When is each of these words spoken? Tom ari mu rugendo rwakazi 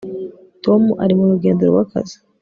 Tom 0.63 0.81
ari 1.03 1.13
mu 1.19 1.25
rugendo 1.31 1.61
rwakazi 1.71 2.15